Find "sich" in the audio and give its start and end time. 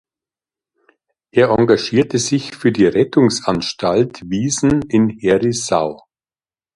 2.17-2.55